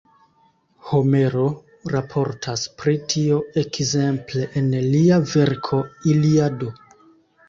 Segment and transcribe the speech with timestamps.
[0.91, 1.43] Homero
[1.95, 5.81] raportas pri tio ekzemple en lia verko
[6.15, 6.71] Iliado.